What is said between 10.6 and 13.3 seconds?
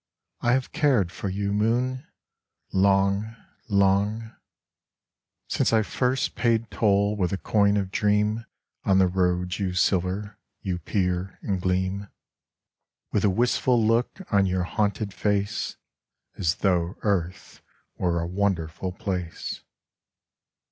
You peer and gleam 67 / Have Cared for You, Moon With